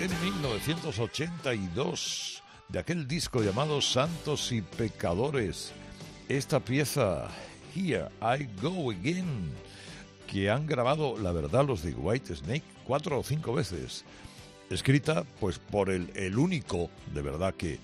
En 0.00 0.10
1982, 0.22 2.42
de 2.68 2.78
aquel 2.80 3.06
disco 3.06 3.42
llamado 3.42 3.80
Santos 3.80 4.50
y 4.50 4.60
Pecadores, 4.60 5.72
esta 6.28 6.58
pieza, 6.60 7.28
Here 7.74 8.08
I 8.20 8.48
Go 8.60 8.90
Again, 8.90 9.52
que 10.26 10.50
han 10.50 10.66
grabado, 10.66 11.16
la 11.16 11.30
verdad, 11.30 11.64
los 11.64 11.82
de 11.82 11.92
White 11.92 12.34
Snake 12.34 12.64
cuatro 12.84 13.20
o 13.20 13.22
cinco 13.22 13.54
veces. 13.54 14.04
Escrita, 14.68 15.24
pues, 15.38 15.60
por 15.60 15.90
el, 15.90 16.10
el 16.16 16.38
único, 16.38 16.90
de 17.14 17.22
verdad, 17.22 17.54
que 17.54 17.78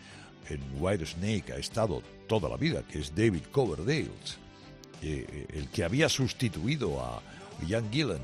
en 0.48 0.60
White 0.78 1.06
Snake 1.06 1.52
ha 1.52 1.58
estado 1.58 2.02
toda 2.26 2.48
la 2.48 2.56
vida, 2.56 2.82
que 2.82 2.98
es 2.98 3.14
David 3.14 3.44
Coverdale, 3.52 4.10
eh, 5.02 5.02
eh, 5.02 5.46
el 5.54 5.68
que 5.68 5.84
había 5.84 6.08
sustituido 6.08 7.00
a 7.00 7.22
Ian 7.66 7.88
Gillan 7.90 8.20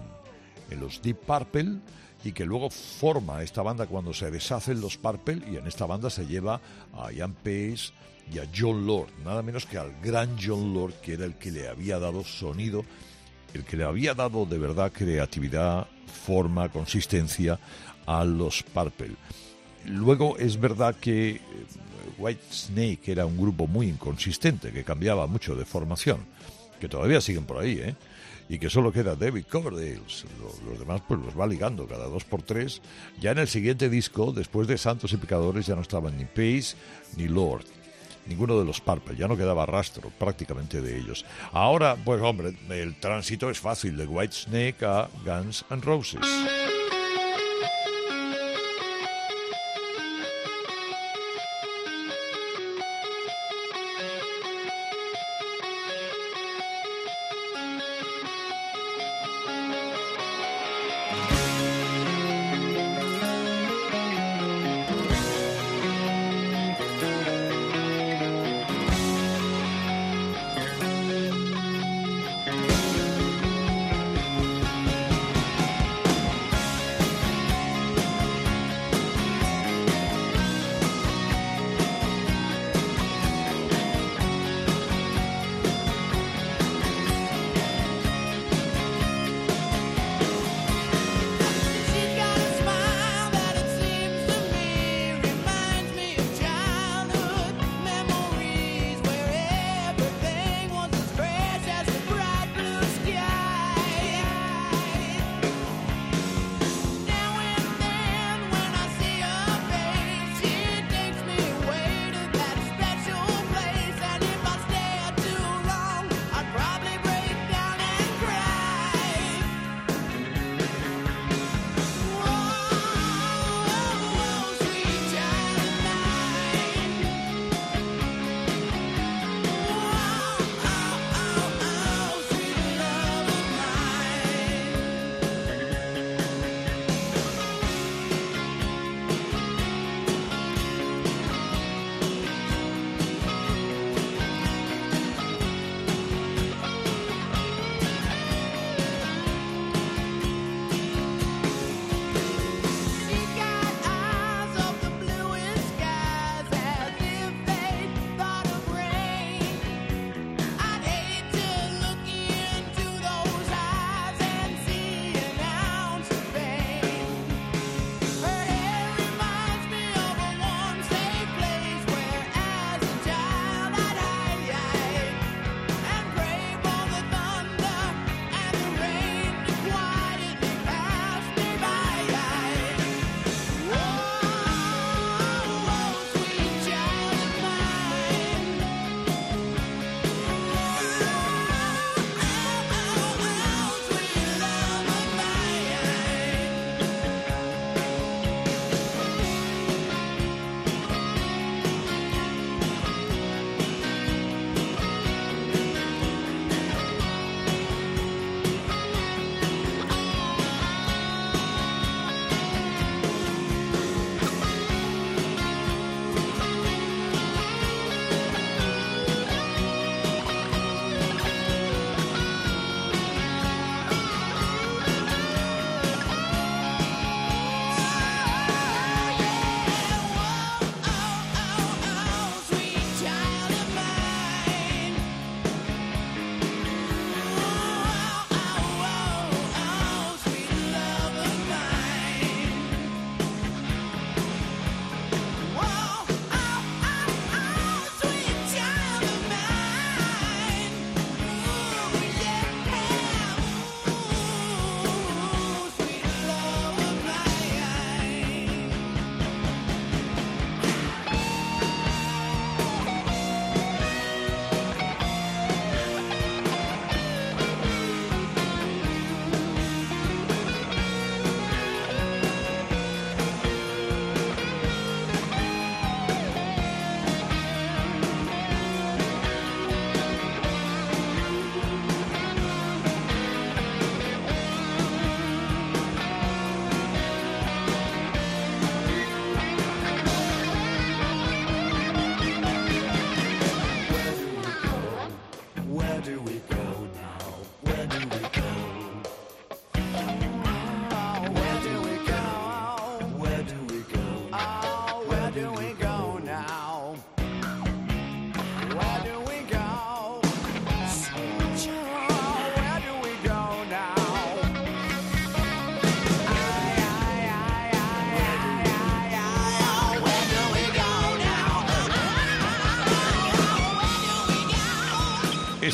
en 0.70 0.80
los 0.80 1.00
Deep 1.00 1.20
Purple 1.20 1.78
y 2.26 2.32
que 2.32 2.44
luego 2.44 2.70
forma 2.70 3.40
esta 3.44 3.62
banda 3.62 3.86
cuando 3.86 4.12
se 4.12 4.32
deshacen 4.32 4.80
los 4.80 4.96
Purple 4.96 5.42
y 5.48 5.58
en 5.58 5.66
esta 5.68 5.86
banda 5.86 6.10
se 6.10 6.26
lleva 6.26 6.60
a 6.92 7.12
Ian 7.12 7.34
Pace 7.34 7.92
y 8.32 8.40
a 8.40 8.48
John 8.52 8.84
Lord, 8.84 9.10
nada 9.24 9.42
menos 9.42 9.64
que 9.64 9.78
al 9.78 9.92
gran 10.02 10.36
John 10.36 10.74
Lord 10.74 10.94
que 10.94 11.12
era 11.12 11.24
el 11.24 11.34
que 11.34 11.52
le 11.52 11.68
había 11.68 12.00
dado 12.00 12.24
sonido, 12.24 12.84
el 13.54 13.64
que 13.64 13.76
le 13.76 13.84
había 13.84 14.12
dado 14.14 14.44
de 14.44 14.58
verdad 14.58 14.90
creatividad, 14.92 15.86
forma, 16.26 16.68
consistencia 16.68 17.60
a 18.06 18.24
los 18.24 18.64
Purple. 18.64 19.14
Luego 19.84 20.36
es 20.36 20.58
verdad 20.58 20.96
que 20.96 21.28
eh, 21.30 21.40
White 22.18 22.42
Snake 22.50 23.12
era 23.12 23.24
un 23.24 23.36
grupo 23.36 23.68
muy 23.68 23.86
inconsistente, 23.86 24.72
que 24.72 24.82
cambiaba 24.82 25.28
mucho 25.28 25.54
de 25.54 25.64
formación, 25.64 26.26
que 26.80 26.88
todavía 26.88 27.20
siguen 27.20 27.44
por 27.44 27.58
ahí, 27.58 27.78
¿eh? 27.78 27.94
Y 28.48 28.58
que 28.58 28.70
solo 28.70 28.92
queda 28.92 29.16
David 29.16 29.44
Coverdale. 29.50 30.00
Lo- 30.40 30.70
Los 30.70 30.78
demás 30.78 31.02
pues 31.06 31.20
los 31.20 31.38
va 31.38 31.46
ligando 31.46 31.86
cada 31.86 32.06
dos 32.06 32.24
por 32.24 32.42
tres. 32.42 32.80
Ya 33.20 33.32
en 33.32 33.38
el 33.38 33.48
siguiente 33.48 33.88
disco, 33.88 34.32
después 34.32 34.68
de 34.68 34.78
Santos 34.78 35.12
y 35.12 35.16
Pecadores, 35.16 35.66
ya 35.66 35.74
no 35.74 35.82
estaban 35.82 36.16
ni 36.16 36.24
Pace 36.24 36.76
ni 37.16 37.28
Lord. 37.28 37.64
Ninguno 38.26 38.58
de 38.58 38.64
los 38.64 38.80
Purple, 38.80 39.16
ya 39.16 39.28
no 39.28 39.36
quedaba 39.36 39.66
rastro 39.66 40.10
prácticamente 40.18 40.80
de 40.80 40.98
ellos. 40.98 41.24
Ahora, 41.52 41.96
pues 42.04 42.20
hombre, 42.20 42.56
el 42.70 42.98
tránsito 42.98 43.50
es 43.50 43.60
fácil 43.60 43.96
de 43.96 44.04
White 44.06 44.34
Snake 44.34 44.84
a 44.84 45.08
Guns 45.24 45.64
N' 45.70 45.80
Roses. 45.80 46.20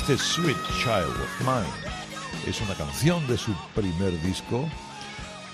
Este 0.02 0.18
Sweet 0.18 0.58
Child 0.82 1.14
of 1.22 1.30
Mine 1.42 1.72
es 2.44 2.60
una 2.60 2.74
canción 2.74 3.24
de 3.28 3.38
su 3.38 3.54
primer 3.72 4.20
disco. 4.22 4.68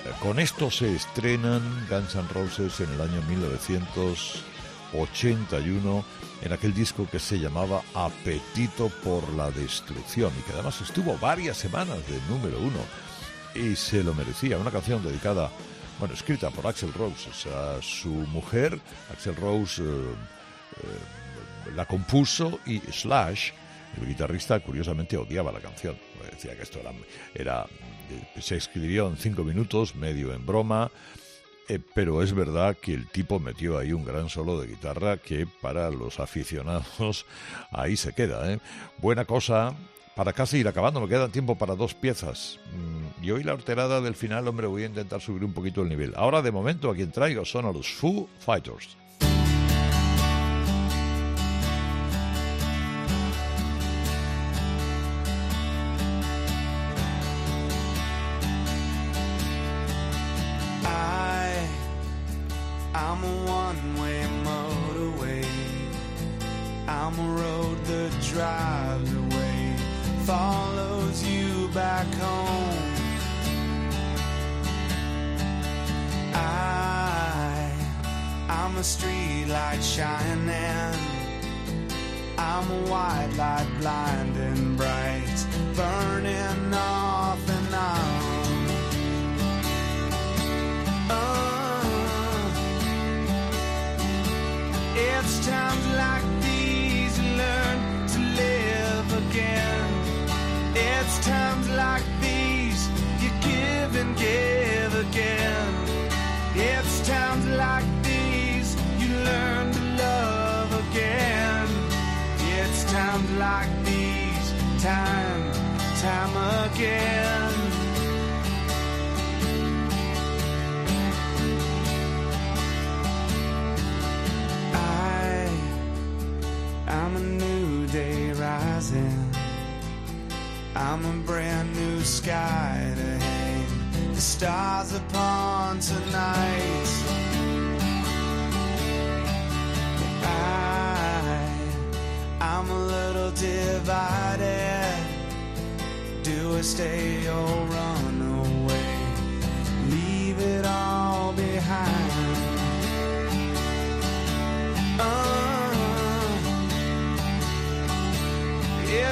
Eh, 0.06 0.12
Con 0.22 0.38
esto 0.38 0.70
se 0.70 0.96
estrenan 0.96 1.60
Guns 1.90 2.14
N' 2.14 2.26
Roses 2.32 2.80
en 2.80 2.90
el 2.92 3.02
año 3.02 3.20
1981 3.28 6.04
en 6.40 6.52
aquel 6.54 6.72
disco 6.72 7.06
que 7.12 7.18
se 7.18 7.38
llamaba 7.38 7.82
Apetito 7.92 8.88
por 9.04 9.30
la 9.34 9.50
Destrucción 9.50 10.32
y 10.38 10.42
que 10.44 10.54
además 10.54 10.80
estuvo 10.80 11.18
varias 11.18 11.58
semanas 11.58 11.98
de 12.08 12.18
número 12.30 12.58
uno 12.58 12.80
y 13.54 13.76
se 13.76 14.02
lo 14.02 14.14
merecía. 14.14 14.56
Una 14.56 14.70
canción 14.70 15.04
dedicada, 15.04 15.50
bueno, 15.98 16.14
escrita 16.14 16.48
por 16.48 16.66
Axel 16.66 16.94
Rose, 16.94 17.30
sea, 17.34 17.82
su 17.82 18.08
mujer, 18.08 18.80
Axel 19.12 19.36
Rose, 19.36 19.82
eh, 19.82 19.84
eh, 19.84 21.74
la 21.76 21.84
compuso 21.84 22.60
y 22.64 22.78
Slash, 22.90 23.50
el 24.00 24.06
guitarrista, 24.06 24.60
curiosamente 24.60 25.16
odiaba 25.16 25.52
la 25.52 25.60
canción. 25.60 25.96
Decía 26.30 26.56
que 26.56 26.62
esto 26.62 26.78
era, 26.80 26.92
era 27.34 27.66
eh, 28.10 28.40
se 28.40 28.56
escribió 28.56 29.08
en 29.08 29.16
cinco 29.16 29.44
minutos, 29.44 29.94
medio 29.94 30.32
en 30.32 30.44
broma. 30.46 30.90
Eh, 31.68 31.80
pero 31.94 32.22
es 32.22 32.32
verdad 32.32 32.76
que 32.80 32.94
el 32.94 33.08
tipo 33.08 33.38
metió 33.38 33.76
ahí 33.78 33.92
un 33.92 34.04
gran 34.04 34.30
solo 34.30 34.58
de 34.58 34.68
guitarra 34.68 35.18
que 35.18 35.46
para 35.60 35.90
los 35.90 36.18
aficionados 36.18 37.26
ahí 37.70 37.96
se 37.96 38.14
queda. 38.14 38.50
¿eh? 38.52 38.58
Buena 38.98 39.24
cosa. 39.24 39.74
Para 40.16 40.32
casi 40.32 40.58
ir 40.58 40.66
acabando, 40.66 41.00
me 41.00 41.06
queda 41.08 41.28
tiempo 41.28 41.56
para 41.56 41.76
dos 41.76 41.94
piezas. 41.94 42.58
Mm, 42.72 43.24
Y 43.24 43.30
hoy 43.30 43.44
la 43.44 43.54
horterada 43.54 44.00
del 44.00 44.16
final, 44.16 44.48
hombre, 44.48 44.66
voy 44.66 44.82
a 44.82 44.86
intentar 44.86 45.20
subir 45.20 45.44
un 45.44 45.52
poquito 45.52 45.82
el 45.82 45.88
nivel. 45.88 46.12
Ahora, 46.16 46.42
de 46.42 46.50
momento, 46.50 46.90
a 46.90 46.94
quien 46.96 47.12
traigo 47.12 47.44
son 47.44 47.66
a 47.66 47.72
los 47.72 47.88
Foo 47.88 48.28
Fighters. 48.40 48.96
shine. 79.98 80.37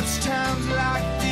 Uh, 0.07 0.09
it's 0.09 0.25
times 0.25 0.69
like 0.69 1.26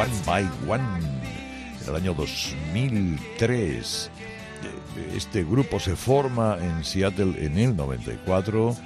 One 0.00 0.12
by 0.24 0.48
One, 0.66 0.82
en 1.82 1.88
el 1.88 1.94
año 1.96 2.14
2003. 2.14 4.10
Eh, 4.96 5.12
Este 5.16 5.44
grupo 5.44 5.78
se 5.80 5.94
forma 5.96 6.56
en 6.60 6.84
Seattle 6.84 7.34
en 7.44 7.58
el 7.58 7.76
94, 7.76 8.76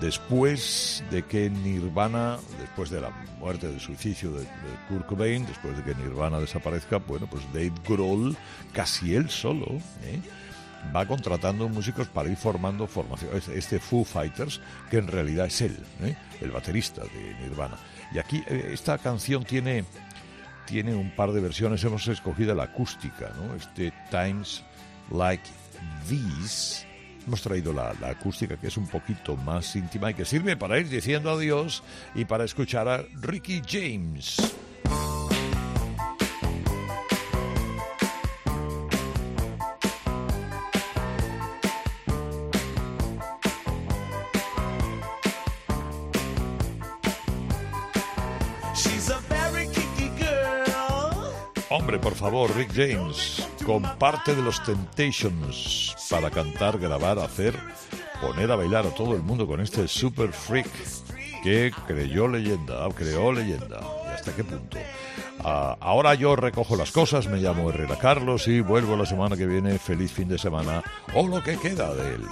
después 0.00 1.02
de 1.10 1.22
que 1.24 1.50
Nirvana, 1.50 2.38
después 2.60 2.90
de 2.90 3.00
la 3.00 3.10
muerte 3.38 3.66
del 3.68 3.80
suicidio 3.80 4.32
de, 4.32 4.40
de 4.40 4.46
Kurt 4.88 5.06
Cobain, 5.06 5.44
después 5.46 5.76
de 5.76 5.82
que 5.82 5.94
Nirvana 5.94 6.38
desaparezca, 6.40 6.98
bueno, 6.98 7.26
pues 7.28 7.44
Dave 7.52 7.72
Grohl, 7.88 8.36
casi 8.72 9.14
él 9.14 9.30
solo, 9.30 9.66
¿eh? 10.04 10.20
va 10.94 11.06
contratando 11.06 11.68
músicos 11.68 12.08
para 12.08 12.28
ir 12.28 12.36
formando 12.36 12.86
formación. 12.86 13.30
Este- 13.36 13.56
Este 13.58 13.78
Foo 13.78 14.04
Fighters, 14.04 14.60
que 14.90 14.98
en 14.98 15.06
realidad 15.08 15.46
es 15.46 15.60
él, 15.60 15.76
¿eh? 16.02 16.16
el 16.40 16.50
baterista 16.50 17.02
de 17.02 17.36
Nirvana. 17.40 17.76
Y 18.12 18.18
aquí 18.18 18.42
eh, 18.48 18.70
esta 18.72 18.98
canción 18.98 19.44
tiene, 19.44 19.84
tiene 20.66 20.94
un 20.94 21.14
par 21.14 21.32
de 21.32 21.40
versiones. 21.40 21.84
Hemos 21.84 22.06
escogido 22.08 22.54
la 22.54 22.64
acústica, 22.64 23.30
¿no? 23.36 23.54
Este 23.54 23.92
Times 24.10 24.62
Like 25.10 25.48
These. 26.08 26.86
Hemos 27.26 27.42
traído 27.42 27.72
la, 27.72 27.94
la 28.00 28.10
acústica 28.10 28.56
que 28.56 28.66
es 28.66 28.76
un 28.76 28.86
poquito 28.88 29.36
más 29.36 29.76
íntima 29.76 30.10
y 30.10 30.14
que 30.14 30.24
sirve 30.24 30.56
para 30.56 30.78
ir 30.78 30.88
diciendo 30.88 31.30
adiós 31.30 31.82
y 32.14 32.24
para 32.24 32.44
escuchar 32.44 32.88
a 32.88 33.04
Ricky 33.20 33.62
James. 33.66 34.61
Por 52.02 52.14
favor, 52.16 52.54
Rick 52.56 52.72
James, 52.74 53.46
comparte 53.64 54.34
de 54.34 54.42
los 54.42 54.62
Temptations 54.64 55.94
para 56.10 56.30
cantar, 56.30 56.78
grabar, 56.78 57.18
hacer, 57.20 57.54
poner 58.20 58.50
a 58.50 58.56
bailar 58.56 58.86
a 58.86 58.90
todo 58.90 59.14
el 59.14 59.22
mundo 59.22 59.46
con 59.46 59.60
este 59.60 59.86
Super 59.86 60.32
Freak. 60.32 60.66
que 61.42 61.72
creyó 61.86 62.28
leyenda, 62.28 62.88
creó 62.94 63.32
leyenda. 63.32 63.80
¿Y 64.04 64.14
hasta 64.14 64.32
qué 64.34 64.44
punto? 64.44 64.78
Ah, 65.44 65.76
ahora 65.80 66.14
yo 66.14 66.36
recojo 66.36 66.76
las 66.76 66.92
cosas, 66.92 67.26
me 67.28 67.38
llamo 67.38 67.70
Herrera 67.70 67.98
Carlos 67.98 68.46
y 68.46 68.60
vuelvo 68.60 68.96
la 68.96 69.06
semana 69.06 69.36
que 69.36 69.46
viene. 69.46 69.78
Feliz 69.78 70.12
fin 70.12 70.28
de 70.28 70.38
semana 70.38 70.82
o 71.14 71.26
lo 71.26 71.42
que 71.42 71.56
queda 71.56 71.94
de 71.94 72.14
él. 72.14 72.22